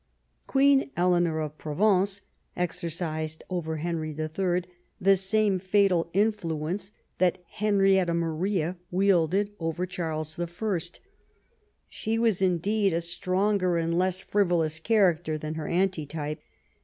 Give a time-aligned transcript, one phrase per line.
[0.47, 2.23] Queen Eleanor of Provence
[2.57, 4.63] exercised over Henry III.
[4.99, 10.79] the same fatal influence that Henrietta Maria wielded over Charles I.
[11.87, 16.39] She was indeed a stronger and less frivolous character than her antitype.